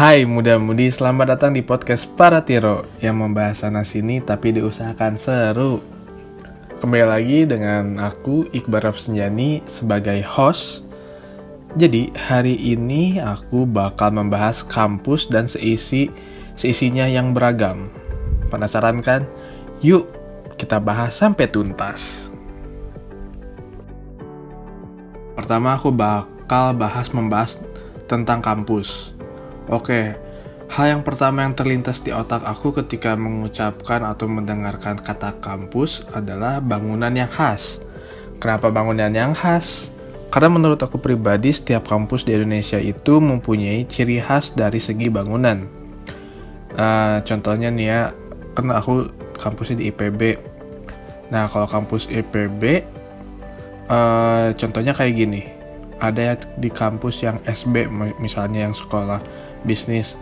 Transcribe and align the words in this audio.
Hai 0.00 0.24
muda-mudi, 0.24 0.88
selamat 0.88 1.36
datang 1.36 1.52
di 1.52 1.60
podcast 1.60 2.08
Para 2.16 2.40
Tiro 2.40 2.88
yang 3.04 3.20
membahas 3.20 3.68
sana 3.68 3.84
sini 3.84 4.24
tapi 4.24 4.56
diusahakan 4.56 5.20
seru. 5.20 5.84
Kembali 6.80 7.04
lagi 7.04 7.44
dengan 7.44 8.00
aku 8.00 8.48
Iqbal 8.48 8.80
Rafsanjani 8.80 9.60
sebagai 9.68 10.24
host. 10.24 10.88
Jadi 11.76 12.16
hari 12.16 12.56
ini 12.56 13.20
aku 13.20 13.68
bakal 13.68 14.16
membahas 14.16 14.64
kampus 14.64 15.28
dan 15.28 15.44
seisi 15.44 16.08
seisinya 16.56 17.04
yang 17.04 17.36
beragam. 17.36 17.92
Penasaran 18.48 19.04
kan? 19.04 19.28
Yuk 19.84 20.08
kita 20.56 20.80
bahas 20.80 21.12
sampai 21.12 21.44
tuntas. 21.44 22.32
Pertama 25.36 25.76
aku 25.76 25.92
bakal 25.92 26.72
bahas 26.72 27.12
membahas 27.12 27.60
tentang 28.08 28.40
kampus. 28.40 29.19
Oke, 29.70 30.18
hal 30.66 30.98
yang 30.98 31.06
pertama 31.06 31.46
yang 31.46 31.54
terlintas 31.54 32.02
di 32.02 32.10
otak 32.10 32.42
aku 32.42 32.74
ketika 32.82 33.14
mengucapkan 33.14 34.02
atau 34.02 34.26
mendengarkan 34.26 34.98
kata 34.98 35.38
kampus 35.38 36.02
adalah 36.10 36.58
bangunan 36.58 37.14
yang 37.14 37.30
khas. 37.30 37.78
Kenapa 38.42 38.74
bangunan 38.74 39.14
yang 39.14 39.30
khas? 39.30 39.86
Karena 40.34 40.50
menurut 40.50 40.82
aku 40.82 40.98
pribadi, 40.98 41.54
setiap 41.54 41.86
kampus 41.86 42.26
di 42.26 42.34
Indonesia 42.34 42.82
itu 42.82 43.22
mempunyai 43.22 43.86
ciri 43.86 44.18
khas 44.18 44.58
dari 44.58 44.82
segi 44.82 45.06
bangunan. 45.06 45.62
Uh, 46.74 47.22
contohnya 47.22 47.70
nih 47.70 47.86
ya, 47.86 48.00
kan 48.58 48.74
aku 48.74 49.06
kampusnya 49.38 49.86
di 49.86 49.94
IPB. 49.94 50.34
Nah, 51.30 51.46
kalau 51.46 51.70
kampus 51.70 52.10
IPB, 52.10 52.82
uh, 53.86 54.50
contohnya 54.58 54.98
kayak 54.98 55.14
gini. 55.14 55.46
Ada 56.02 56.42
di 56.58 56.74
kampus 56.74 57.22
yang 57.22 57.38
SB, 57.46 57.86
misalnya 58.18 58.66
yang 58.66 58.74
sekolah 58.74 59.20
bisnis. 59.64 60.16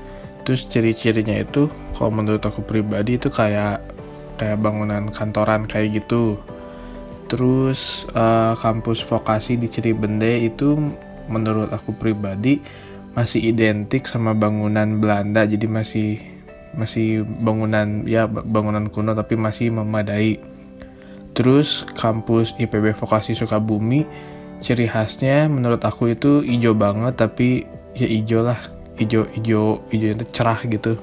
Terus 0.47 0.65
ciri-cirinya 0.65 1.45
itu 1.45 1.69
kalau 1.97 2.11
menurut 2.15 2.41
aku 2.41 2.65
pribadi 2.65 3.21
itu 3.21 3.29
kayak 3.29 3.85
kayak 4.39 4.59
bangunan 4.63 5.11
kantoran 5.13 5.67
kayak 5.69 6.01
gitu. 6.03 6.41
Terus 7.29 8.09
uh, 8.17 8.57
kampus 8.57 9.05
vokasi 9.05 9.61
di 9.61 9.69
Ciribende 9.69 10.49
itu 10.49 10.79
menurut 11.29 11.69
aku 11.69 11.93
pribadi 11.93 12.65
masih 13.13 13.53
identik 13.53 14.09
sama 14.09 14.33
bangunan 14.33 14.97
Belanda. 15.03 15.45
Jadi 15.45 15.67
masih 15.69 16.11
masih 16.73 17.27
bangunan 17.27 18.07
ya 18.09 18.25
bangunan 18.31 18.89
kuno 18.89 19.13
tapi 19.13 19.37
masih 19.37 19.69
memadai. 19.69 20.41
Terus 21.37 21.85
kampus 21.95 22.57
IPB 22.57 22.97
Vokasi 22.97 23.37
Sukabumi 23.37 24.09
ciri 24.59 24.91
khasnya 24.91 25.47
menurut 25.47 25.83
aku 25.87 26.11
itu 26.11 26.43
hijau 26.43 26.75
banget 26.75 27.15
tapi 27.15 27.63
ya 27.95 28.11
hijau 28.11 28.43
lah 28.43 28.59
hijau 28.99 29.25
hijau 29.33 29.81
itu 29.91 30.25
cerah 30.35 30.61
gitu. 30.67 30.99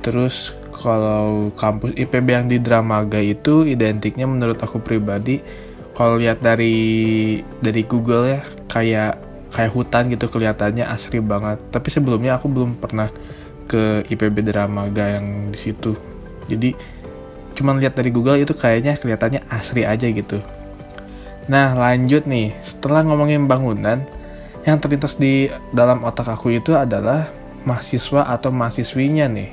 Terus 0.00 0.52
kalau 0.74 1.54
kampus 1.54 1.94
IPB 1.94 2.26
yang 2.28 2.46
di 2.50 2.58
Dramaga 2.58 3.22
itu 3.22 3.64
identiknya 3.64 4.26
menurut 4.26 4.58
aku 4.58 4.82
pribadi 4.82 5.40
kalau 5.94 6.18
lihat 6.18 6.42
dari 6.42 7.38
dari 7.62 7.82
Google 7.86 8.26
ya 8.26 8.40
kayak 8.66 9.12
kayak 9.54 9.70
hutan 9.70 10.10
gitu 10.10 10.26
kelihatannya 10.26 10.82
asri 10.84 11.22
banget. 11.22 11.62
Tapi 11.70 11.88
sebelumnya 11.94 12.36
aku 12.36 12.50
belum 12.50 12.82
pernah 12.82 13.08
ke 13.70 14.02
IPB 14.10 14.50
Dramaga 14.50 15.14
yang 15.20 15.54
di 15.54 15.58
situ. 15.58 15.94
Jadi 16.50 16.74
cuman 17.54 17.78
lihat 17.78 17.94
dari 17.94 18.10
Google 18.10 18.42
itu 18.42 18.50
kayaknya 18.52 18.98
kelihatannya 18.98 19.46
asri 19.46 19.86
aja 19.86 20.10
gitu. 20.10 20.42
Nah 21.46 21.78
lanjut 21.78 22.26
nih. 22.26 22.52
Setelah 22.60 23.06
ngomongin 23.06 23.46
bangunan 23.46 24.02
yang 24.64 24.80
terlintas 24.80 25.20
di 25.20 25.48
dalam 25.70 26.02
otak 26.04 26.28
aku 26.28 26.56
itu 26.56 26.72
adalah 26.72 27.28
mahasiswa 27.68 28.28
atau 28.28 28.48
mahasiswinya 28.52 29.28
nih. 29.28 29.50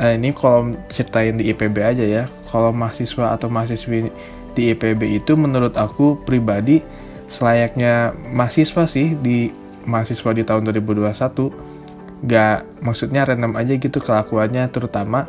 Eh, 0.00 0.12
ini 0.16 0.32
kalau 0.32 0.72
ceritain 0.88 1.36
di 1.36 1.52
IPB 1.52 1.76
aja 1.80 2.04
ya. 2.04 2.24
Kalau 2.48 2.72
mahasiswa 2.72 3.32
atau 3.32 3.48
mahasiswi 3.48 4.12
di 4.52 4.62
IPB 4.72 5.24
itu 5.24 5.32
menurut 5.36 5.76
aku 5.80 6.20
pribadi 6.28 6.84
selayaknya 7.28 8.12
mahasiswa 8.12 8.84
sih 8.84 9.16
di 9.16 9.48
mahasiswa 9.88 10.30
di 10.36 10.44
tahun 10.44 10.68
2021 10.68 12.28
gak 12.28 12.84
maksudnya 12.84 13.24
random 13.26 13.56
aja 13.56 13.74
gitu 13.80 13.98
kelakuannya 13.98 14.68
terutama 14.70 15.26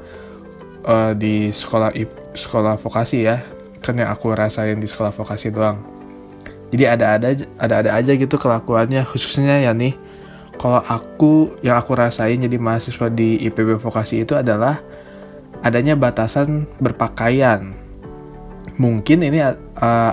uh, 0.86 1.16
di 1.16 1.50
sekolah 1.50 1.96
sekolah 2.36 2.78
vokasi 2.78 3.26
ya 3.26 3.42
kan 3.82 3.98
yang 3.98 4.12
aku 4.12 4.36
rasain 4.36 4.78
di 4.78 4.86
sekolah 4.86 5.16
vokasi 5.16 5.50
doang 5.50 5.80
jadi 6.74 6.98
ada-ada 6.98 7.38
ada-ada 7.62 7.90
aja 7.94 8.12
gitu 8.18 8.36
kelakuannya 8.42 9.06
khususnya 9.06 9.62
ya 9.62 9.72
nih 9.78 9.94
kalau 10.58 10.82
aku 10.82 11.54
yang 11.62 11.78
aku 11.78 11.94
rasain 11.94 12.42
jadi 12.42 12.58
mahasiswa 12.58 13.14
di 13.14 13.38
IPB 13.46 13.78
Vokasi 13.78 14.26
itu 14.26 14.34
adalah 14.38 14.82
adanya 15.66 15.98
batasan 15.98 16.70
berpakaian. 16.78 17.74
Mungkin 18.78 19.26
ini 19.26 19.42
uh, 19.42 19.54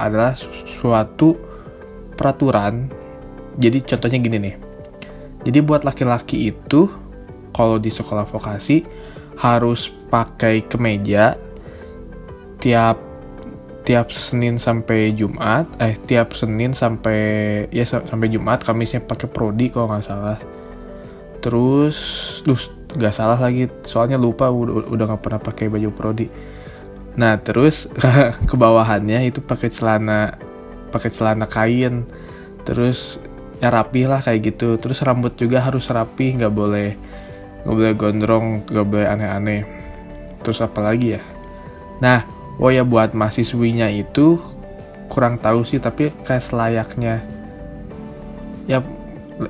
adalah 0.01 0.33
suatu 0.81 1.37
peraturan. 2.17 2.89
Jadi 3.61 3.85
contohnya 3.85 4.17
gini 4.17 4.39
nih 4.41 4.55
jadi 5.41 5.65
buat 5.65 5.89
laki-laki 5.89 6.53
itu 6.53 6.89
kalau 7.57 7.81
di 7.81 7.89
sekolah 7.89 8.29
vokasi 8.29 8.85
harus 9.41 9.89
pakai 10.13 10.69
kemeja 10.69 11.37
tiap 12.61 13.01
tiap 13.81 14.13
Senin 14.13 14.61
sampai 14.61 15.17
Jumat 15.17 15.65
eh 15.81 15.97
tiap 15.97 16.37
Senin 16.37 16.77
sampai 16.77 17.19
ya 17.73 17.85
sampai 17.89 18.29
Jumat 18.29 18.61
Kamisnya 18.61 19.01
pakai 19.05 19.29
prodi 19.31 19.73
kalau 19.73 19.91
nggak 19.91 20.05
salah. 20.05 20.39
Terus 21.41 21.97
lu 22.45 22.55
nggak 22.91 23.15
salah 23.15 23.39
lagi 23.41 23.71
soalnya 23.87 24.21
lupa 24.21 24.53
udah 24.53 24.91
udah 24.91 25.05
nggak 25.15 25.23
pernah 25.25 25.41
pakai 25.41 25.73
baju 25.73 25.89
prodi. 25.97 26.29
Nah 27.17 27.41
terus 27.41 27.89
ke 28.49 28.55
bawahannya 28.55 29.25
itu 29.27 29.41
pakai 29.41 29.73
celana 29.73 30.37
pakai 30.93 31.11
celana 31.11 31.49
kain. 31.49 32.05
Terus 32.69 33.17
ya 33.65 33.73
rapi 33.73 34.05
lah 34.05 34.21
kayak 34.21 34.55
gitu. 34.55 34.77
Terus 34.77 35.01
rambut 35.01 35.41
juga 35.41 35.65
harus 35.65 35.89
rapi 35.89 36.37
nggak 36.37 36.53
boleh 36.53 36.91
nggak 37.65 37.77
boleh 37.77 37.95
gondrong 37.97 38.47
nggak 38.69 38.87
boleh 38.87 39.07
aneh-aneh. 39.09 39.63
Terus 40.45 40.61
apa 40.61 40.85
lagi 40.85 41.17
ya? 41.17 41.23
Nah 42.05 42.40
oh 42.61 42.71
ya 42.71 42.85
buat 42.85 43.17
mahasiswinya 43.17 43.89
itu 43.89 44.37
kurang 45.09 45.41
tahu 45.41 45.65
sih 45.65 45.81
tapi 45.81 46.13
kayak 46.23 46.45
selayaknya. 46.45 47.25
Ya 48.69 48.85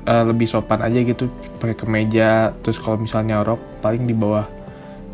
uh, 0.07 0.23
lebih 0.25 0.47
sopan 0.47 0.81
aja 0.81 1.03
gitu 1.03 1.27
pakai 1.59 1.75
kemeja 1.75 2.55
terus 2.63 2.79
kalau 2.79 2.97
misalnya 2.97 3.43
rok 3.43 3.59
paling 3.83 4.07
di 4.07 4.15
bawah 4.15 4.47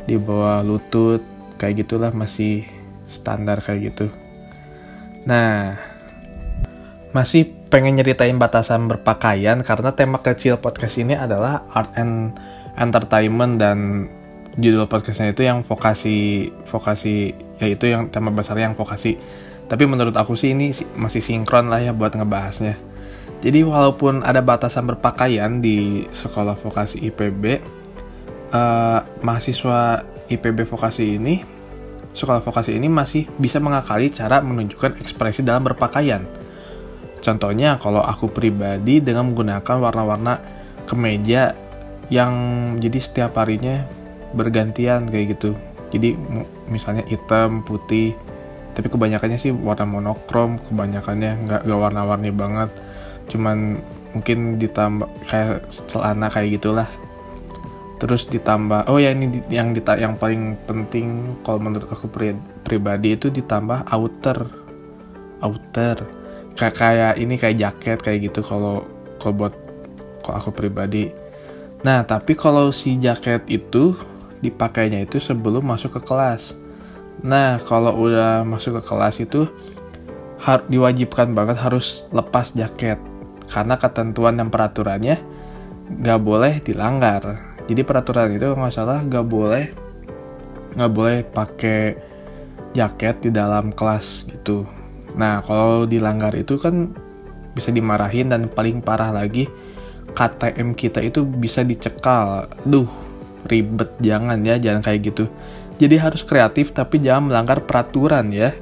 di 0.07 0.15
bawah 0.15 0.63
lutut 0.63 1.19
kayak 1.57 1.83
gitulah 1.83 2.13
masih 2.13 2.63
standar 3.09 3.59
kayak 3.59 3.91
gitu. 3.91 4.07
Nah 5.25 5.75
masih 7.11 7.49
pengen 7.67 7.97
nyeritain 7.97 8.37
batasan 8.37 8.85
berpakaian 8.85 9.59
karena 9.65 9.91
tema 9.91 10.21
kecil 10.21 10.61
podcast 10.61 11.01
ini 11.01 11.17
adalah 11.17 11.65
art 11.73 11.91
and 11.97 12.37
entertainment 12.77 13.57
dan 13.57 14.07
judul 14.55 14.85
podcastnya 14.85 15.33
itu 15.33 15.43
yang 15.43 15.65
vokasi 15.65 16.49
vokasi 16.69 17.33
yaitu 17.57 17.89
yang 17.89 18.09
tema 18.13 18.29
besar 18.29 18.57
yang 18.57 18.77
vokasi 18.77 19.17
tapi 19.67 19.83
menurut 19.83 20.15
aku 20.15 20.33
sih 20.39 20.55
ini 20.55 20.71
masih 20.95 21.19
sinkron 21.19 21.67
lah 21.67 21.83
ya 21.83 21.91
buat 21.91 22.15
ngebahasnya. 22.15 22.79
Jadi 23.43 23.61
walaupun 23.67 24.25
ada 24.25 24.41
batasan 24.41 24.87
berpakaian 24.87 25.61
di 25.61 26.07
sekolah 26.09 26.57
vokasi 26.57 27.03
IPB 27.11 27.43
eh, 28.49 28.99
mahasiswa 29.21 30.01
IPB 30.31 30.65
vokasi 30.65 31.19
ini 31.19 31.43
sekolah 32.15 32.41
vokasi 32.41 32.73
ini 32.73 32.89
masih 32.89 33.29
bisa 33.37 33.61
mengakali 33.61 34.09
cara 34.09 34.41
menunjukkan 34.41 34.97
ekspresi 34.97 35.45
dalam 35.45 35.67
berpakaian. 35.67 36.25
Contohnya 37.21 37.77
kalau 37.77 38.01
aku 38.01 38.31
pribadi 38.31 39.03
dengan 39.03 39.29
menggunakan 39.29 39.77
warna-warna 39.77 40.41
kemeja 40.87 41.53
yang 42.07 42.33
jadi 42.79 42.99
setiap 43.03 43.37
harinya 43.37 43.85
bergantian 44.33 45.05
kayak 45.11 45.37
gitu. 45.37 45.53
Jadi 45.93 46.17
misalnya 46.67 47.03
hitam 47.07 47.63
putih 47.63 48.15
tapi 48.77 48.93
kebanyakannya 48.93 49.41
sih 49.41 49.49
warna 49.49 49.89
monokrom 49.89 50.61
kebanyakannya 50.69 51.49
nggak 51.49 51.61
nggak 51.65 51.79
warna-warni 51.81 52.29
banget. 52.29 52.69
Cuman 53.25 53.81
mungkin 54.13 54.61
ditambah 54.61 55.09
kayak 55.25 55.65
celana 55.89 56.29
kayak 56.29 56.61
gitulah. 56.61 56.85
Terus 57.97 58.29
ditambah 58.29 58.85
oh 58.85 59.01
ya 59.01 59.17
ini 59.17 59.41
yang 59.49 59.73
dita 59.73 59.97
yang 59.97 60.13
paling 60.13 60.53
penting 60.69 61.41
kalau 61.41 61.57
menurut 61.57 61.89
aku 61.89 62.05
pri, 62.05 62.37
pribadi 62.61 63.17
itu 63.17 63.33
ditambah 63.33 63.89
outer. 63.89 64.45
Outer. 65.41 65.97
Kayak 66.53 66.75
kayak 66.77 67.13
ini 67.17 67.33
kayak 67.33 67.57
jaket 67.57 67.97
kayak 67.97 68.29
gitu 68.29 68.45
kalau 68.45 68.85
kalau 69.17 69.33
buat 69.41 69.53
kalau 70.21 70.37
aku 70.37 70.53
pribadi. 70.53 71.09
Nah 71.81 72.05
tapi 72.05 72.37
kalau 72.37 72.69
si 72.69 72.93
jaket 73.01 73.41
itu 73.49 73.97
dipakainya 74.41 75.03
itu 75.03 75.17
sebelum 75.17 75.65
masuk 75.65 75.97
ke 75.97 76.01
kelas. 76.05 76.53
Nah, 77.25 77.57
kalau 77.65 77.93
udah 77.97 78.45
masuk 78.45 78.77
ke 78.79 78.83
kelas 78.85 79.17
itu 79.21 79.49
diwajibkan 80.69 81.33
banget 81.33 81.57
harus 81.57 82.05
lepas 82.13 82.53
jaket. 82.53 83.01
Karena 83.47 83.79
ketentuan 83.79 84.37
dan 84.37 84.53
peraturannya 84.53 85.17
nggak 85.87 86.21
boleh 86.21 86.59
dilanggar. 86.61 87.55
Jadi 87.67 87.81
peraturan 87.83 88.35
itu 88.35 88.47
nggak 88.51 88.73
salah 88.75 88.99
nggak 89.03 89.25
boleh 89.27 89.65
nggak 90.77 90.91
boleh 90.93 91.19
pakai 91.25 91.95
jaket 92.75 93.23
di 93.23 93.29
dalam 93.31 93.71
kelas 93.71 94.27
gitu. 94.27 94.67
Nah 95.15 95.41
kalau 95.41 95.87
dilanggar 95.87 96.35
itu 96.35 96.59
kan 96.59 96.91
bisa 97.55 97.73
dimarahin 97.73 98.29
dan 98.29 98.45
paling 98.51 98.83
parah 98.83 99.09
lagi 99.09 99.49
KTM 100.13 100.77
kita 100.77 101.01
itu 101.01 101.23
bisa 101.25 101.63
dicekal. 101.63 102.51
Duh 102.67 103.06
ribet 103.47 103.95
jangan 104.03 104.39
ya 104.43 104.59
jangan 104.59 104.83
kayak 104.83 105.11
gitu. 105.11 105.25
Jadi 105.77 105.95
harus 106.01 106.25
kreatif 106.25 106.73
tapi 106.73 106.97
jangan 107.01 107.29
melanggar 107.29 107.63
peraturan 107.63 108.33
ya. 108.33 108.53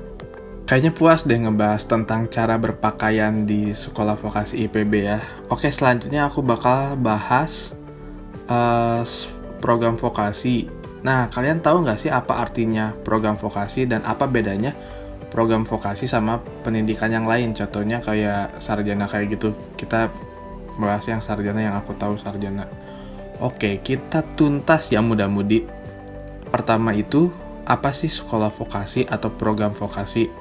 Kayaknya 0.65 0.91
puas 0.97 1.21
deh 1.21 1.37
ngebahas 1.37 1.85
tentang 1.85 2.25
cara 2.25 2.57
berpakaian 2.57 3.45
di 3.45 3.69
sekolah 3.69 4.17
vokasi 4.17 4.65
IPB 4.65 4.93
ya. 4.97 5.21
Oke 5.53 5.69
selanjutnya 5.69 6.25
aku 6.25 6.41
bakal 6.41 6.97
bahas 6.97 7.77
uh, 8.49 9.05
program 9.61 9.93
vokasi. 9.93 10.65
Nah 11.05 11.29
kalian 11.29 11.61
tahu 11.61 11.85
nggak 11.85 12.01
sih 12.01 12.09
apa 12.09 12.41
artinya 12.41 12.97
program 13.05 13.37
vokasi 13.37 13.85
dan 13.85 14.01
apa 14.09 14.25
bedanya 14.25 14.73
program 15.29 15.69
vokasi 15.69 16.09
sama 16.09 16.41
pendidikan 16.65 17.13
yang 17.13 17.29
lain? 17.29 17.53
Contohnya 17.53 18.01
kayak 18.01 18.57
sarjana 18.57 19.05
kayak 19.05 19.37
gitu. 19.37 19.53
Kita 19.77 20.09
bahas 20.81 21.05
yang 21.07 21.21
sarjana 21.21 21.61
yang 21.61 21.75
aku 21.77 21.93
tahu 21.95 22.17
sarjana 22.19 22.67
Oke, 23.43 23.83
kita 23.83 24.23
tuntas 24.39 24.87
ya 24.95 25.03
muda-mudi. 25.03 25.67
Pertama 26.47 26.95
itu, 26.95 27.35
apa 27.67 27.91
sih 27.91 28.07
sekolah 28.07 28.47
vokasi 28.47 29.03
atau 29.03 29.27
program 29.27 29.75
vokasi? 29.75 30.31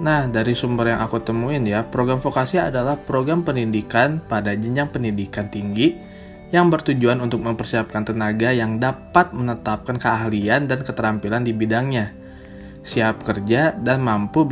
Nah, 0.00 0.30
dari 0.30 0.54
sumber 0.54 0.94
yang 0.94 1.02
aku 1.02 1.20
temuin 1.20 1.66
ya, 1.66 1.82
program 1.84 2.22
vokasi 2.22 2.62
adalah 2.62 2.96
program 2.96 3.42
pendidikan 3.42 4.22
pada 4.22 4.54
jenjang 4.54 4.88
pendidikan 4.88 5.50
tinggi 5.50 5.98
yang 6.54 6.70
bertujuan 6.70 7.18
untuk 7.18 7.42
mempersiapkan 7.42 8.06
tenaga 8.06 8.54
yang 8.54 8.78
dapat 8.78 9.34
menetapkan 9.34 9.98
keahlian 9.98 10.70
dan 10.70 10.86
keterampilan 10.86 11.42
di 11.42 11.50
bidangnya, 11.50 12.14
siap 12.86 13.26
kerja 13.26 13.74
dan 13.74 14.00
mampu 14.06 14.46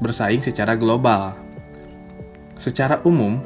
bersaing 0.00 0.40
secara 0.40 0.72
global. 0.74 1.36
Secara 2.60 3.00
umum, 3.08 3.40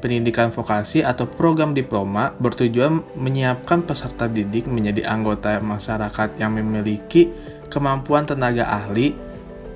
pendidikan 0.00 0.48
vokasi 0.50 1.04
atau 1.04 1.28
program 1.28 1.76
diploma 1.76 2.32
bertujuan 2.40 3.04
menyiapkan 3.14 3.84
peserta 3.84 4.26
didik 4.26 4.66
menjadi 4.66 5.06
anggota 5.06 5.60
masyarakat 5.60 6.40
yang 6.40 6.56
memiliki 6.56 7.28
kemampuan 7.70 8.26
tenaga 8.26 8.66
ahli, 8.66 9.14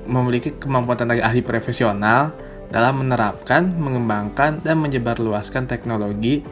memiliki 0.09 0.56
kemampuan 0.56 0.99
tenaga 0.99 1.29
ahli 1.29 1.44
profesional 1.44 2.35
dalam 2.73 3.05
menerapkan, 3.06 3.71
mengembangkan, 3.76 4.65
dan 4.65 4.81
menyebarluaskan 4.82 5.71
teknologi 5.71 6.43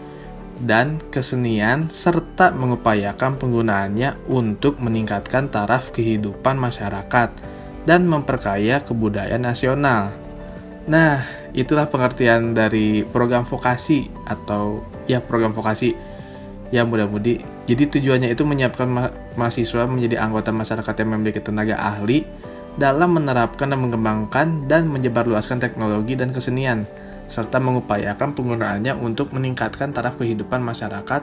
dan 0.63 1.03
kesenian 1.11 1.91
serta 1.91 2.55
mengupayakan 2.55 3.35
penggunaannya 3.41 4.31
untuk 4.31 4.79
meningkatkan 4.79 5.51
taraf 5.51 5.91
kehidupan 5.91 6.55
masyarakat 6.55 7.35
dan 7.83 8.07
memperkaya 8.07 8.79
kebudayaan 8.87 9.43
nasional. 9.43 10.15
Nah, 10.87 11.42
itulah 11.53 11.89
pengertian 11.89 12.57
dari 12.57 13.05
program 13.05 13.45
vokasi 13.45 14.09
atau 14.25 14.81
ya 15.05 15.21
program 15.21 15.53
vokasi 15.53 15.93
ya 16.73 16.83
mudah-mudi. 16.89 17.45
Jadi 17.69 18.01
tujuannya 18.01 18.33
itu 18.33 18.43
menyiapkan 18.43 18.89
ma 18.89 19.13
mahasiswa 19.37 19.85
menjadi 19.85 20.25
anggota 20.25 20.51
masyarakat 20.51 20.95
yang 21.05 21.09
memiliki 21.15 21.41
tenaga 21.45 21.77
ahli 21.77 22.25
dalam 22.81 23.21
menerapkan 23.21 23.69
dan 23.69 23.79
mengembangkan 23.85 24.65
dan 24.65 24.89
menyebarluaskan 24.89 25.61
teknologi 25.61 26.17
dan 26.17 26.33
kesenian 26.33 26.89
serta 27.29 27.61
mengupayakan 27.61 28.37
penggunaannya 28.37 28.97
untuk 28.97 29.33
meningkatkan 29.33 29.93
taraf 29.93 30.21
kehidupan 30.21 30.61
masyarakat 30.61 31.23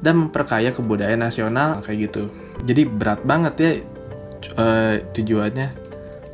dan 0.00 0.14
memperkaya 0.16 0.72
kebudayaan 0.72 1.24
nasional 1.24 1.80
kayak 1.80 2.12
gitu. 2.12 2.28
Jadi 2.64 2.84
berat 2.84 3.24
banget 3.24 3.54
ya 3.56 3.70
uh, 4.56 4.94
tujuannya. 5.16 5.68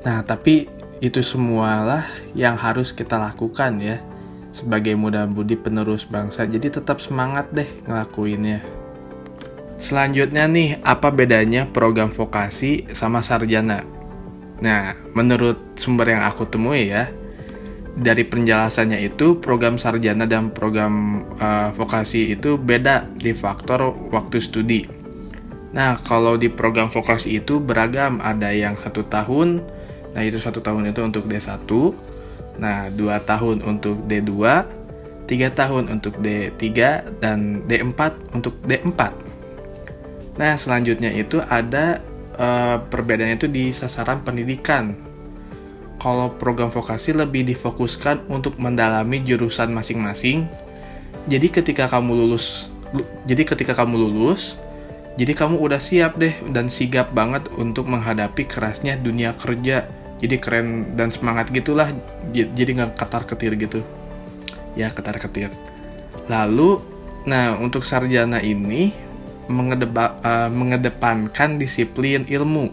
Nah, 0.03 0.19
tapi 0.27 0.67
itu 1.03 1.19
semualah 1.19 2.07
yang 2.39 2.55
harus 2.55 2.95
kita 2.95 3.19
lakukan 3.19 3.83
ya 3.83 3.99
sebagai 4.55 4.95
muda-mudi 4.95 5.59
penerus 5.59 6.07
bangsa. 6.07 6.47
Jadi 6.47 6.79
tetap 6.79 7.03
semangat 7.03 7.51
deh 7.51 7.67
ngelakuinnya. 7.91 8.63
Selanjutnya 9.83 10.47
nih, 10.47 10.79
apa 10.87 11.11
bedanya 11.11 11.67
program 11.67 12.15
vokasi 12.15 12.87
sama 12.95 13.19
sarjana? 13.19 13.83
Nah, 14.63 14.95
menurut 15.11 15.75
sumber 15.75 16.15
yang 16.15 16.23
aku 16.23 16.47
temui 16.47 16.87
ya, 16.95 17.11
dari 17.99 18.23
penjelasannya 18.23 19.03
itu 19.03 19.43
program 19.43 19.83
sarjana 19.83 20.23
dan 20.23 20.55
program 20.55 21.27
uh, 21.43 21.75
vokasi 21.75 22.31
itu 22.31 22.55
beda 22.55 23.11
di 23.19 23.35
faktor 23.35 23.91
waktu 24.15 24.39
studi. 24.39 24.87
Nah, 25.75 25.99
kalau 26.07 26.39
di 26.39 26.47
program 26.47 26.87
vokasi 26.87 27.43
itu 27.43 27.59
beragam, 27.59 28.23
ada 28.23 28.55
yang 28.55 28.79
satu 28.79 29.03
tahun, 29.11 29.67
Nah, 30.13 30.23
itu 30.25 30.37
satu 30.37 30.61
tahun 30.61 30.93
itu 30.93 31.01
untuk 31.01 31.25
D1. 31.25 31.65
Nah, 32.61 32.93
dua 32.93 33.17
tahun 33.25 33.65
untuk 33.65 34.05
D2, 34.05 34.65
tiga 35.25 35.49
tahun 35.53 35.89
untuk 35.89 36.21
D3, 36.21 36.69
dan 37.23 37.65
D4 37.65 38.01
untuk 38.37 38.53
D4. 38.69 39.01
Nah, 40.37 40.53
selanjutnya 40.57 41.13
itu 41.13 41.41
ada 41.49 42.01
uh, 42.37 42.77
perbedaannya 42.89 43.37
itu 43.41 43.49
di 43.49 43.73
sasaran 43.73 44.21
pendidikan. 44.21 44.97
Kalau 46.01 46.35
program 46.35 46.69
vokasi 46.69 47.15
lebih 47.15 47.47
difokuskan 47.47 48.27
untuk 48.27 48.59
mendalami 48.59 49.23
jurusan 49.23 49.71
masing-masing. 49.71 50.51
Jadi 51.31 51.47
ketika 51.47 51.87
kamu 51.87 52.27
lulus, 52.27 52.67
jadi 53.25 53.47
ketika 53.47 53.79
kamu 53.79 54.11
lulus, 54.11 54.59
jadi 55.15 55.37
kamu 55.37 55.63
udah 55.63 55.79
siap 55.79 56.19
deh 56.19 56.35
dan 56.51 56.67
sigap 56.67 57.15
banget 57.15 57.47
untuk 57.55 57.87
menghadapi 57.87 58.49
kerasnya 58.51 58.99
dunia 58.99 59.31
kerja 59.39 59.87
jadi 60.23 60.39
keren 60.39 60.95
dan 60.95 61.11
semangat 61.11 61.51
gitulah 61.51 61.91
jadi 62.31 62.71
nggak 62.79 62.95
ketar 62.95 63.27
ketir 63.27 63.59
gitu. 63.59 63.83
Ya 64.79 64.89
ketar 64.95 65.19
ketir. 65.19 65.51
Lalu 66.31 66.79
nah 67.27 67.59
untuk 67.59 67.83
sarjana 67.83 68.39
ini 68.39 68.95
mengedeba, 69.51 70.17
uh, 70.23 70.49
mengedepankan 70.49 71.59
disiplin 71.59 72.23
ilmu. 72.31 72.71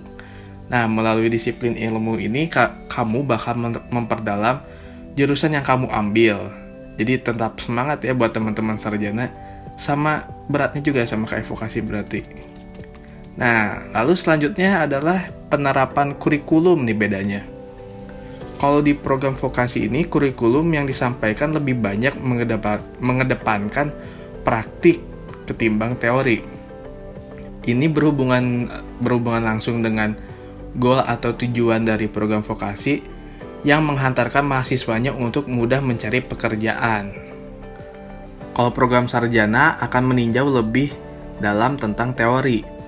Nah 0.70 0.86
melalui 0.86 1.34
disiplin 1.34 1.74
ilmu 1.74 2.22
ini 2.22 2.46
ka, 2.46 2.78
kamu 2.86 3.26
bakal 3.26 3.58
memperdalam 3.90 4.62
jurusan 5.18 5.58
yang 5.58 5.66
kamu 5.66 5.90
ambil. 5.90 6.54
Jadi 7.02 7.18
tetap 7.18 7.58
semangat 7.58 8.06
ya 8.06 8.14
buat 8.14 8.30
teman-teman 8.30 8.78
sarjana. 8.78 9.34
Sama 9.80 10.28
beratnya 10.52 10.86
juga 10.86 11.02
sama 11.10 11.26
kayak 11.26 11.50
vokasi 11.50 11.82
berarti. 11.82 12.22
Nah, 13.40 13.88
lalu 13.96 14.20
selanjutnya 14.20 14.84
adalah 14.84 15.32
penerapan 15.50 16.16
kurikulum 16.16 16.86
nih 16.86 16.98
bedanya. 16.98 17.42
Kalau 18.60 18.84
di 18.84 18.92
program 18.92 19.40
vokasi 19.40 19.88
ini, 19.88 20.04
kurikulum 20.06 20.68
yang 20.76 20.86
disampaikan 20.86 21.56
lebih 21.56 21.80
banyak 21.80 22.16
mengedepan, 22.20 22.84
mengedepankan 23.00 23.90
praktik 24.44 25.00
ketimbang 25.48 25.96
teori. 25.96 26.44
Ini 27.64 27.86
berhubungan 27.92 28.68
berhubungan 29.00 29.44
langsung 29.44 29.80
dengan 29.80 30.16
goal 30.76 31.02
atau 31.02 31.34
tujuan 31.34 31.88
dari 31.88 32.12
program 32.12 32.44
vokasi 32.44 33.02
yang 33.64 33.84
menghantarkan 33.84 34.44
mahasiswanya 34.44 35.12
untuk 35.12 35.48
mudah 35.48 35.84
mencari 35.84 36.24
pekerjaan. 36.24 37.12
Kalau 38.56 38.72
program 38.76 39.08
sarjana 39.08 39.80
akan 39.80 40.04
meninjau 40.04 40.48
lebih 40.52 40.92
dalam 41.40 41.80
tentang 41.80 42.12
teori, 42.12 42.79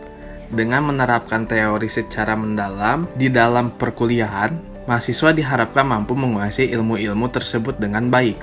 dengan 0.52 0.92
menerapkan 0.92 1.48
teori 1.48 1.88
secara 1.88 2.36
mendalam 2.36 3.08
di 3.16 3.32
dalam 3.32 3.72
perkuliahan, 3.72 4.84
mahasiswa 4.84 5.32
diharapkan 5.32 5.88
mampu 5.88 6.12
menguasai 6.12 6.68
ilmu-ilmu 6.76 7.32
tersebut 7.32 7.80
dengan 7.80 8.12
baik. 8.12 8.36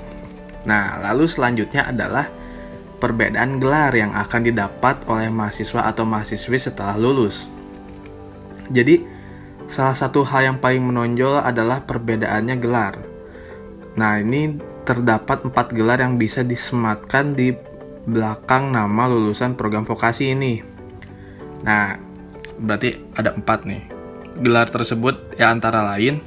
Nah, 0.65 1.05
lalu 1.05 1.29
selanjutnya 1.29 1.93
adalah 1.93 2.33
perbedaan 2.99 3.61
gelar 3.61 3.93
yang 3.93 4.17
akan 4.17 4.41
didapat 4.41 5.05
oleh 5.07 5.29
mahasiswa 5.29 5.87
atau 5.87 6.09
mahasiswi 6.09 6.59
setelah 6.59 6.97
lulus. 6.97 7.45
Jadi, 8.73 9.05
salah 9.69 9.95
satu 9.95 10.25
hal 10.25 10.49
yang 10.53 10.59
paling 10.59 10.81
menonjol 10.81 11.45
adalah 11.45 11.85
perbedaannya 11.85 12.57
gelar. 12.57 12.95
Nah, 14.01 14.17
ini 14.17 14.57
terdapat 14.89 15.45
empat 15.45 15.77
gelar 15.77 16.01
yang 16.01 16.17
bisa 16.17 16.41
disematkan 16.41 17.37
di 17.37 17.53
belakang 18.09 18.73
nama 18.73 19.05
lulusan 19.05 19.53
program 19.53 19.85
vokasi 19.85 20.33
ini. 20.33 20.78
Nah, 21.65 21.99
berarti 22.59 22.99
ada 23.15 23.35
empat 23.35 23.67
nih. 23.67 23.83
Gelar 24.39 24.71
tersebut 24.71 25.35
ya 25.35 25.51
antara 25.51 25.83
lain 25.83 26.23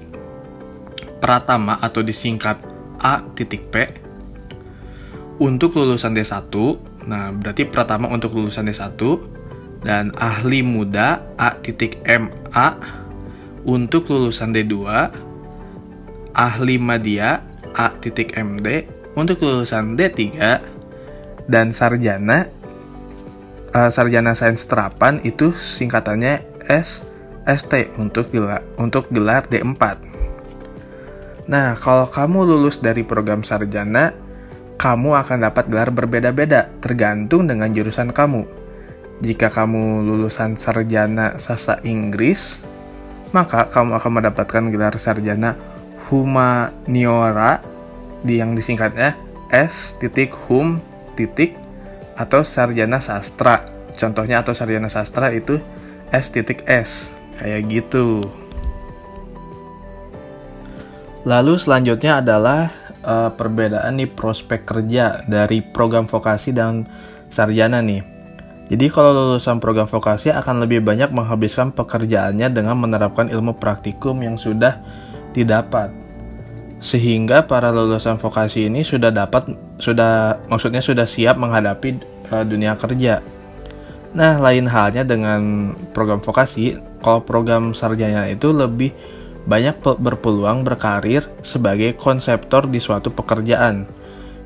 Pratama 1.22 1.78
atau 1.80 2.02
disingkat 2.02 2.60
A 2.98 3.22
titik 3.38 3.70
P 3.70 3.88
untuk 5.38 5.78
lulusan 5.78 6.18
D1. 6.18 6.50
Nah, 7.06 7.30
berarti 7.32 7.64
Pratama 7.70 8.10
untuk 8.10 8.34
lulusan 8.34 8.66
D1 8.68 8.98
dan 9.82 10.14
ahli 10.18 10.62
muda 10.62 11.22
A 11.38 11.58
titik 11.62 12.02
MA 12.06 12.68
untuk 13.66 14.10
lulusan 14.10 14.54
D2, 14.54 14.74
ahli 16.34 16.76
media 16.82 17.42
A 17.78 17.94
titik 17.94 18.34
MD 18.34 18.90
untuk 19.14 19.44
lulusan 19.44 19.94
D3 19.94 20.18
Dan 21.46 21.74
sarjana 21.74 22.48
uh, 23.76 23.90
sarjana 23.92 24.36
sains 24.36 24.64
terapan 24.68 25.20
itu 25.24 25.52
singkatannya 25.56 26.44
S 26.68 27.04
ST 27.48 27.98
untuk 27.98 28.30
gelar 28.30 28.62
untuk 28.78 29.10
gelar 29.10 29.48
D4. 29.50 29.98
Nah, 31.50 31.74
kalau 31.76 32.06
kamu 32.08 32.46
lulus 32.48 32.80
dari 32.80 33.02
program 33.02 33.42
sarjana, 33.42 34.14
kamu 34.78 35.18
akan 35.18 35.50
dapat 35.50 35.68
gelar 35.68 35.90
berbeda-beda 35.90 36.70
tergantung 36.80 37.50
dengan 37.50 37.74
jurusan 37.74 38.14
kamu. 38.14 38.46
Jika 39.22 39.50
kamu 39.54 40.06
lulusan 40.06 40.58
sarjana 40.58 41.38
sastra 41.38 41.82
Inggris, 41.86 42.62
maka 43.34 43.70
kamu 43.70 43.98
akan 44.00 44.12
mendapatkan 44.22 44.64
gelar 44.70 44.96
sarjana 44.98 45.58
humaniora 46.10 47.62
di 48.22 48.38
yang 48.38 48.54
disingkatnya 48.54 49.18
S 49.50 49.98
atau 52.22 52.46
sarjana 52.46 53.02
sastra. 53.02 53.66
Contohnya 53.98 54.46
atau 54.46 54.54
sarjana 54.54 54.88
sastra 54.88 55.34
itu 55.34 55.58
S 56.14 56.30
titik 56.30 56.62
S 56.70 57.10
kayak 57.42 57.66
gitu. 57.74 58.22
Lalu 61.26 61.58
selanjutnya 61.58 62.22
adalah 62.22 62.74
uh, 63.06 63.30
perbedaan 63.34 63.98
nih 63.98 64.10
prospek 64.10 64.66
kerja 64.66 65.26
dari 65.26 65.62
program 65.62 66.06
vokasi 66.06 66.54
dan 66.54 66.86
sarjana 67.30 67.82
nih. 67.82 68.02
Jadi 68.72 68.88
kalau 68.88 69.12
lulusan 69.12 69.60
program 69.60 69.84
vokasi 69.86 70.32
akan 70.32 70.64
lebih 70.64 70.80
banyak 70.80 71.12
menghabiskan 71.12 71.76
pekerjaannya 71.76 72.48
dengan 72.56 72.80
menerapkan 72.80 73.28
ilmu 73.28 73.60
praktikum 73.60 74.24
yang 74.24 74.40
sudah 74.40 74.80
didapat 75.36 75.92
sehingga 76.82 77.46
para 77.46 77.70
lulusan 77.70 78.18
vokasi 78.18 78.66
ini 78.66 78.82
sudah 78.82 79.14
dapat 79.14 79.54
sudah 79.78 80.42
maksudnya 80.50 80.82
sudah 80.82 81.06
siap 81.06 81.38
menghadapi 81.38 82.02
uh, 82.32 82.44
dunia 82.48 82.74
kerja. 82.80 83.20
Nah, 84.12 84.40
lain 84.40 84.68
halnya 84.68 85.08
dengan 85.08 85.72
program 85.96 86.20
vokasi, 86.20 86.80
kalau 87.00 87.24
program 87.24 87.72
sarjana 87.72 88.28
itu 88.28 88.52
lebih 88.52 88.92
banyak 89.48 89.80
berpeluang 89.80 90.68
berkarir 90.68 91.26
sebagai 91.44 91.96
konseptor 91.96 92.68
di 92.68 92.80
suatu 92.80 93.12
pekerjaan. 93.12 93.88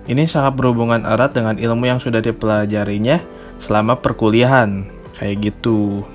Ini 0.06 0.30
sangat 0.30 0.54
berhubungan 0.62 1.02
erat 1.02 1.34
dengan 1.34 1.58
ilmu 1.58 1.90
yang 1.90 1.98
sudah 1.98 2.22
dipelajarinya 2.22 3.22
selama 3.58 3.98
perkuliahan, 3.98 4.86
kayak 5.18 5.50
gitu. 5.50 6.06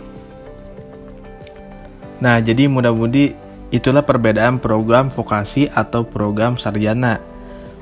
Nah, 2.22 2.38
jadi 2.38 2.70
mudah-mudi 2.70 3.50
Itulah 3.70 4.02
perbedaan 4.02 4.58
program 4.58 5.14
vokasi 5.14 5.70
atau 5.70 6.02
program 6.02 6.58
sarjana. 6.58 7.22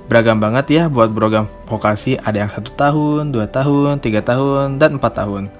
Beragam 0.08 0.40
banget 0.40 0.66
ya 0.72 0.82
buat 0.88 1.12
program 1.12 1.44
vokasi 1.68 2.16
ada 2.16 2.40
yang 2.40 2.48
satu 2.48 2.72
tahun, 2.72 3.28
dua 3.28 3.44
tahun, 3.44 4.00
tiga 4.00 4.24
tahun, 4.24 4.80
dan 4.80 4.96
empat 4.96 5.20
tahun. 5.20 5.52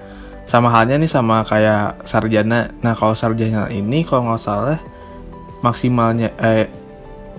Sama 0.48 0.72
halnya 0.72 0.96
nih 0.96 1.12
sama 1.12 1.44
kayak 1.44 2.08
sarjana. 2.08 2.72
Nah 2.80 2.96
kalau 2.96 3.12
sarjana 3.12 3.68
ini 3.68 4.08
kalau 4.08 4.32
nggak 4.32 4.40
salah 4.40 4.80
maksimalnya 5.60 6.32
eh, 6.40 6.64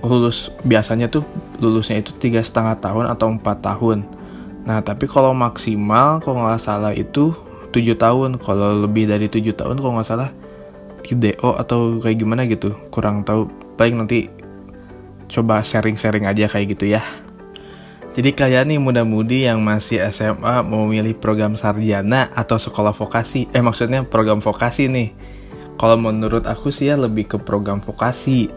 lulus 0.06 0.54
biasanya 0.62 1.10
tuh 1.10 1.26
lulusnya 1.58 1.98
itu 1.98 2.14
tiga 2.22 2.46
setengah 2.46 2.78
tahun 2.78 3.10
atau 3.10 3.34
empat 3.34 3.58
tahun. 3.66 4.06
Nah 4.70 4.86
tapi 4.86 5.10
kalau 5.10 5.34
maksimal 5.34 6.22
kalau 6.22 6.46
nggak 6.46 6.62
salah 6.62 6.94
itu 6.94 7.34
tujuh 7.74 7.98
tahun. 7.98 8.38
Kalau 8.38 8.86
lebih 8.86 9.10
dari 9.10 9.26
tujuh 9.26 9.58
tahun 9.58 9.82
kalau 9.82 9.98
nggak 9.98 10.10
salah 10.14 10.30
DO 11.10 11.58
atau 11.58 11.98
kayak 11.98 12.22
gimana 12.22 12.46
gitu 12.46 12.76
kurang 12.94 13.26
tahu 13.26 13.50
paling 13.80 13.98
nanti 13.98 14.30
coba 15.30 15.62
sharing-sharing 15.62 16.26
aja 16.26 16.50
kayak 16.50 16.76
gitu 16.76 16.98
ya. 16.98 17.06
Jadi 18.10 18.34
kalian 18.34 18.74
nih 18.74 18.82
muda-mudi 18.82 19.46
yang 19.46 19.62
masih 19.62 20.02
SMA 20.10 20.66
mau 20.66 20.90
milih 20.90 21.16
program 21.22 21.54
sarjana 21.54 22.28
atau 22.34 22.58
sekolah 22.58 22.92
vokasi 22.92 23.48
eh 23.54 23.62
maksudnya 23.62 24.02
program 24.04 24.42
vokasi 24.42 24.90
nih. 24.90 25.14
Kalau 25.80 25.96
menurut 25.96 26.44
aku 26.44 26.74
sih 26.74 26.92
ya 26.92 27.00
lebih 27.00 27.30
ke 27.30 27.38
program 27.40 27.80
vokasi 27.80 28.50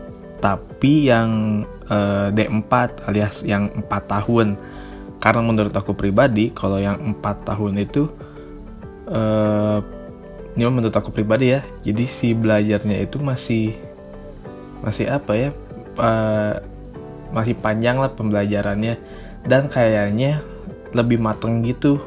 tapi 0.42 1.06
yang 1.12 1.62
eh, 1.86 2.34
D4 2.34 3.06
alias 3.06 3.44
yang 3.46 3.70
4 3.86 3.86
tahun. 3.86 4.56
Karena 5.22 5.40
menurut 5.44 5.70
aku 5.70 5.94
pribadi 5.94 6.50
kalau 6.50 6.82
yang 6.82 6.98
4 6.98 7.46
tahun 7.46 7.78
itu 7.78 8.08
eh, 9.12 9.78
ini 10.56 10.64
menurut 10.66 10.96
aku 10.96 11.12
pribadi 11.12 11.54
ya. 11.54 11.60
Jadi 11.84 12.04
si 12.08 12.32
belajarnya 12.32 13.04
itu 13.04 13.20
masih 13.20 13.76
masih 14.82 15.06
apa 15.06 15.38
ya 15.38 15.54
uh, 15.98 16.60
masih 17.32 17.56
panjang 17.58 17.98
lah 17.98 18.12
pembelajarannya. 18.12 18.96
Dan 19.42 19.66
kayaknya 19.66 20.44
lebih 20.94 21.18
mateng 21.18 21.64
gitu 21.66 21.98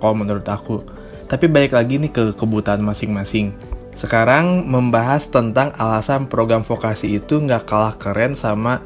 kalau 0.00 0.14
menurut 0.16 0.46
aku. 0.48 0.80
Tapi 1.28 1.48
balik 1.48 1.76
lagi 1.76 1.96
nih 2.00 2.12
ke 2.12 2.24
kebutuhan 2.36 2.80
masing-masing. 2.80 3.52
Sekarang 3.92 4.64
membahas 4.64 5.28
tentang 5.28 5.72
alasan 5.76 6.24
program 6.24 6.64
vokasi 6.64 7.20
itu 7.20 7.40
nggak 7.40 7.68
kalah 7.68 7.94
keren 8.00 8.32
sama 8.32 8.80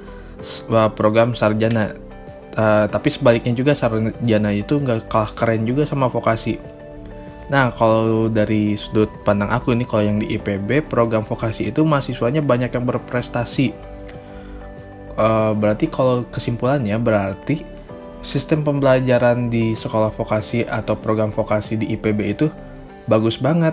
program 0.99 1.33
sarjana. 1.35 1.95
Uh, 2.57 2.89
tapi 2.89 3.13
sebaliknya 3.13 3.53
juga 3.53 3.77
sarjana 3.77 4.51
itu 4.51 4.81
nggak 4.81 5.07
kalah 5.13 5.31
keren 5.37 5.69
juga 5.69 5.87
sama 5.87 6.11
vokasi. 6.11 6.59
Nah, 7.47 7.71
kalau 7.71 8.27
dari 8.27 8.75
sudut 8.75 9.07
pandang 9.23 9.55
aku 9.55 9.71
ini, 9.71 9.87
kalau 9.87 10.03
yang 10.03 10.19
di 10.19 10.35
IPB, 10.35 10.91
program 10.91 11.23
vokasi 11.23 11.71
itu 11.71 11.87
mahasiswanya 11.87 12.43
banyak 12.43 12.75
yang 12.75 12.83
berprestasi. 12.83 13.71
Uh, 15.17 15.57
berarti 15.57 15.89
kalau 15.89 16.29
kesimpulannya, 16.29 16.97
berarti 17.01 17.65
sistem 18.21 18.63
pembelajaran 18.63 19.49
di 19.49 19.73
sekolah 19.73 20.13
vokasi 20.13 20.69
atau 20.69 20.97
program 20.99 21.33
vokasi 21.33 21.81
di 21.81 21.97
IPB 21.97 22.21
itu 22.37 22.47
bagus 23.09 23.41
banget. 23.41 23.73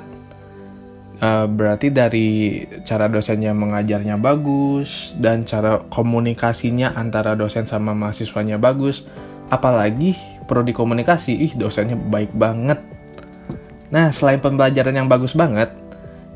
Uh, 1.23 1.47
berarti 1.47 1.87
dari 1.93 2.27
cara 2.83 3.07
dosennya 3.07 3.51
mengajarnya 3.51 4.15
bagus, 4.19 5.15
dan 5.19 5.43
cara 5.43 5.83
komunikasinya 5.91 6.95
antara 6.95 7.35
dosen 7.35 7.67
sama 7.67 7.91
mahasiswanya 7.91 8.55
bagus. 8.55 9.03
Apalagi 9.51 10.15
prodi 10.47 10.71
komunikasi, 10.71 11.35
ih 11.35 11.53
dosennya 11.59 11.99
baik 11.99 12.31
banget 12.33 12.79
Nah, 13.93 14.09
selain 14.09 14.41
pembelajaran 14.41 14.97
yang 14.97 15.05
bagus 15.05 15.37
banget, 15.37 15.69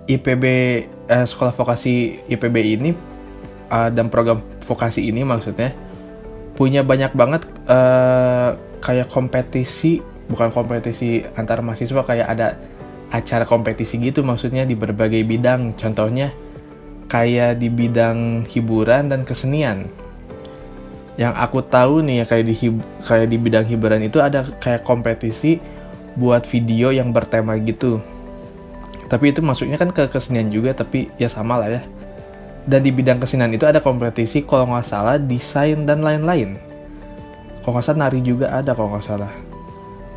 IPB 0.06 0.44
eh, 1.10 1.26
sekolah 1.26 1.50
vokasi 1.58 2.22
IPB 2.30 2.56
ini 2.78 2.94
uh, 3.74 3.90
dan 3.90 4.14
program 4.14 4.46
vokasi 4.68 5.08
ini 5.08 5.24
maksudnya 5.24 5.72
punya 6.60 6.84
banyak 6.84 7.16
banget 7.16 7.48
uh, 7.72 8.60
kayak 8.84 9.08
kompetisi, 9.08 10.04
bukan 10.28 10.52
kompetisi 10.52 11.24
antar 11.40 11.64
mahasiswa 11.64 12.04
kayak 12.04 12.28
ada 12.28 12.60
acara 13.08 13.48
kompetisi 13.48 13.96
gitu 14.04 14.22
maksudnya 14.28 14.68
di 14.68 14.76
berbagai 14.76 15.24
bidang. 15.24 15.80
Contohnya 15.80 16.36
kayak 17.08 17.64
di 17.64 17.72
bidang 17.72 18.44
hiburan 18.52 19.08
dan 19.08 19.24
kesenian. 19.24 19.88
Yang 21.16 21.34
aku 21.40 21.60
tahu 21.66 22.06
nih 22.06 22.22
ya 22.22 22.26
kayak 22.28 22.46
di 22.46 22.56
kayak 23.02 23.28
di 23.32 23.38
bidang 23.40 23.66
hiburan 23.66 24.04
itu 24.06 24.20
ada 24.20 24.46
kayak 24.60 24.86
kompetisi 24.86 25.58
buat 26.18 26.46
video 26.50 26.90
yang 26.90 27.14
bertema 27.14 27.58
gitu 27.62 28.02
tapi 29.08 29.32
itu 29.32 29.40
masuknya 29.40 29.80
kan 29.80 29.90
ke 29.90 30.12
kesenian 30.12 30.52
juga 30.52 30.76
tapi 30.76 31.08
ya 31.16 31.32
sama 31.32 31.64
lah 31.64 31.80
ya 31.80 31.82
dan 32.68 32.84
di 32.84 32.92
bidang 32.92 33.24
kesenian 33.24 33.56
itu 33.56 33.64
ada 33.64 33.80
kompetisi 33.80 34.44
kalau 34.44 34.68
nggak 34.68 34.84
salah 34.84 35.16
desain 35.16 35.88
dan 35.88 36.04
lain-lain. 36.04 36.60
Kalau 37.64 37.80
nggak 37.80 37.86
salah 37.88 38.00
nari 38.12 38.20
juga 38.20 38.52
ada 38.52 38.76
kalau 38.76 38.92
nggak 38.92 39.08
salah. 39.08 39.32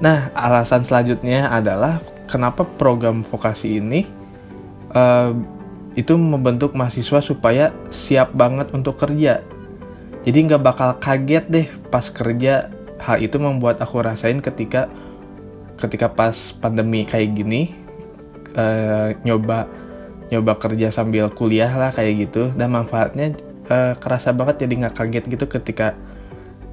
Nah 0.03 0.35
alasan 0.35 0.83
selanjutnya 0.83 1.47
adalah 1.47 2.03
kenapa 2.27 2.67
program 2.67 3.23
vokasi 3.23 3.79
ini 3.79 4.03
uh, 4.91 5.31
itu 5.95 6.19
membentuk 6.19 6.75
mahasiswa 6.75 7.23
supaya 7.23 7.71
siap 7.95 8.35
banget 8.35 8.75
untuk 8.75 8.99
kerja. 8.99 9.47
Jadi 10.27 10.39
nggak 10.51 10.63
bakal 10.63 10.91
kaget 10.99 11.45
deh 11.47 11.67
pas 11.89 12.05
kerja. 12.11 12.67
Hal 13.01 13.17
itu 13.25 13.41
membuat 13.41 13.81
aku 13.81 14.05
rasain 14.05 14.45
ketika 14.45 14.91
ketika 15.81 16.13
pas 16.13 16.37
pandemi 16.61 17.09
kayak 17.09 17.33
gini 17.33 17.73
uh, 18.53 19.17
nyoba 19.25 19.65
nyoba 20.31 20.57
kerja 20.57 20.95
sambil 20.95 21.29
kuliah 21.31 21.71
lah 21.75 21.91
kayak 21.91 22.31
gitu 22.31 22.55
dan 22.55 22.71
manfaatnya 22.71 23.35
uh, 23.67 23.99
kerasa 23.99 24.31
banget 24.31 24.67
jadi 24.67 24.87
nggak 24.87 24.95
kaget 24.97 25.25
gitu 25.27 25.47
ketika 25.51 25.99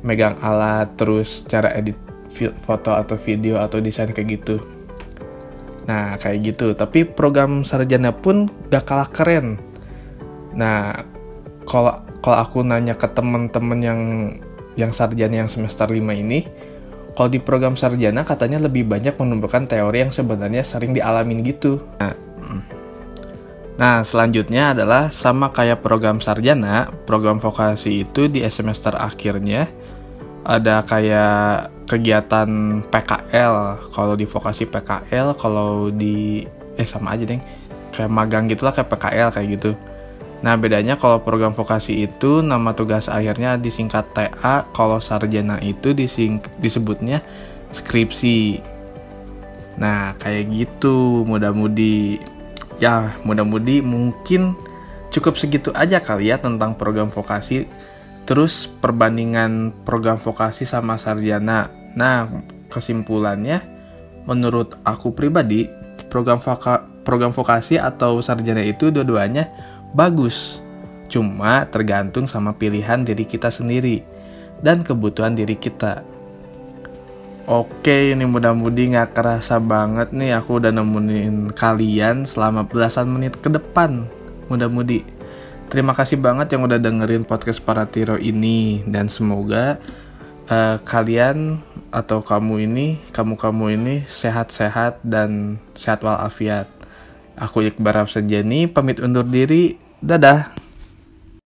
megang 0.06 0.38
alat 0.46 0.94
terus 0.96 1.44
cara 1.50 1.74
edit 1.74 1.98
foto 2.64 2.94
atau 2.94 3.18
video 3.18 3.58
atau 3.58 3.82
desain 3.82 4.14
kayak 4.14 4.42
gitu 4.42 4.62
nah 5.90 6.20
kayak 6.22 6.54
gitu 6.54 6.78
tapi 6.78 7.08
program 7.08 7.64
sarjana 7.64 8.12
pun 8.12 8.52
gak 8.70 8.86
kalah 8.86 9.10
keren 9.10 9.58
nah 10.54 11.02
kalau 11.64 12.04
kalau 12.22 12.38
aku 12.44 12.60
nanya 12.62 12.94
ke 12.94 13.08
temen-temen 13.10 13.80
yang 13.80 14.02
yang 14.78 14.92
sarjana 14.94 15.42
yang 15.42 15.50
semester 15.50 15.88
5 15.90 15.98
ini 15.98 16.46
kalau 17.18 17.34
di 17.34 17.42
program 17.42 17.74
sarjana 17.74 18.22
katanya 18.22 18.62
lebih 18.62 18.86
banyak 18.86 19.18
menumbuhkan 19.18 19.66
teori 19.66 20.06
yang 20.06 20.14
sebenarnya 20.14 20.62
sering 20.62 20.94
dialamin 20.94 21.42
gitu. 21.42 21.82
Nah. 21.98 22.14
Nah, 23.78 24.02
selanjutnya 24.02 24.74
adalah 24.74 25.14
sama 25.14 25.54
kayak 25.54 25.86
program 25.86 26.18
sarjana, 26.20 26.90
program 27.06 27.38
vokasi 27.38 28.04
itu 28.04 28.28
di 28.28 28.42
semester 28.50 28.98
akhirnya 28.98 29.70
ada 30.48 30.80
kayak 30.88 31.76
kegiatan 31.92 32.80
PKL 32.88 33.56
kalau 33.92 34.16
di 34.16 34.24
vokasi 34.24 34.64
PKL 34.64 35.36
kalau 35.36 35.92
di 35.92 36.48
eh 36.80 36.88
sama 36.88 37.16
aja 37.20 37.28
deh 37.28 37.42
kayak 37.92 38.12
magang 38.12 38.48
gitulah 38.48 38.72
kayak 38.72 38.88
PKL 38.88 39.30
kayak 39.36 39.48
gitu. 39.60 39.72
Nah 40.40 40.54
bedanya 40.56 40.96
kalau 40.96 41.20
program 41.20 41.52
vokasi 41.52 42.06
itu 42.06 42.46
nama 42.46 42.72
tugas 42.72 43.10
akhirnya 43.10 43.58
disingkat 43.58 44.08
TA 44.14 44.64
kalau 44.72 45.02
sarjana 45.02 45.58
itu 45.60 45.92
dising 45.92 46.40
disebutnya 46.62 47.26
skripsi. 47.74 48.62
Nah 49.82 50.14
kayak 50.22 50.48
gitu 50.54 51.26
mudah-mudi 51.26 52.22
ya 52.78 53.18
mudah-mudi 53.26 53.82
mungkin 53.82 54.54
cukup 55.10 55.38
segitu 55.38 55.74
aja 55.74 55.98
kali 56.02 56.30
ya 56.30 56.38
tentang 56.38 56.78
program 56.78 57.10
vokasi. 57.10 57.66
Terus 58.28 58.68
perbandingan 58.68 59.72
program 59.88 60.20
vokasi 60.20 60.68
sama 60.68 61.00
sarjana. 61.00 61.72
Nah 61.96 62.28
kesimpulannya 62.68 63.64
menurut 64.28 64.76
aku 64.84 65.16
pribadi 65.16 65.72
program 66.12 66.38
voka 66.44 66.84
program 67.08 67.32
vokasi 67.32 67.80
atau 67.80 68.20
sarjana 68.20 68.62
itu 68.62 68.92
dua-duanya 68.92 69.48
bagus. 69.96 70.60
Cuma 71.08 71.64
tergantung 71.72 72.28
sama 72.28 72.52
pilihan 72.52 73.08
diri 73.08 73.24
kita 73.24 73.48
sendiri 73.48 74.04
dan 74.60 74.84
kebutuhan 74.84 75.32
diri 75.40 75.56
kita 75.56 76.04
Oke, 77.48 78.12
ini 78.12 78.28
mudah-mudi 78.28 78.92
nggak 78.92 79.16
kerasa 79.16 79.56
banget 79.64 80.12
nih 80.12 80.36
aku 80.36 80.60
udah 80.60 80.68
nemenin 80.68 81.48
kalian 81.56 82.28
selama 82.28 82.68
belasan 82.68 83.08
menit 83.08 83.40
ke 83.40 83.48
depan. 83.48 84.04
Mudah-mudi. 84.52 85.08
Terima 85.72 85.96
kasih 85.96 86.20
banget 86.20 86.52
yang 86.52 86.68
udah 86.68 86.76
dengerin 86.76 87.24
podcast 87.24 87.64
para 87.64 87.88
tiro 87.88 88.20
ini 88.20 88.84
dan 88.84 89.08
semoga 89.08 89.80
uh, 90.52 90.76
kalian 90.84 91.64
atau 91.88 92.20
kamu 92.20 92.68
ini, 92.68 93.00
kamu-kamu 93.16 93.80
ini 93.80 93.96
sehat-sehat 94.04 95.00
dan 95.08 95.64
sehat 95.72 96.04
walafiat. 96.04 96.68
Aku 97.40 97.64
Iqbar 97.64 98.04
Senjani 98.12 98.68
pamit 98.68 99.00
undur 99.00 99.24
diri. 99.24 99.80
Dadah. 100.04 100.57